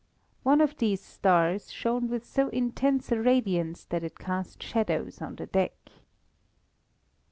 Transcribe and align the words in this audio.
One 0.41 0.61
of 0.61 0.77
these 0.77 0.99
stars 0.99 1.71
shone 1.71 2.07
with 2.09 2.25
so 2.25 2.47
intense 2.49 3.11
a 3.11 3.21
radiance 3.21 3.85
that 3.85 4.03
it 4.03 4.17
cast 4.17 4.63
shadows 4.63 5.21
on 5.21 5.35
the 5.35 5.45
deck. 5.45 5.75